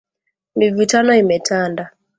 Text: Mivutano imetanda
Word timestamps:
Mivutano 0.57 1.11
imetanda 1.21 1.83